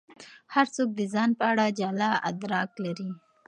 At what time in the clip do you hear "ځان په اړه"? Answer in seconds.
1.13-1.65